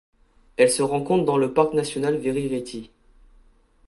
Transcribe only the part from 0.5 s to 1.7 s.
Elle se rencontre dans le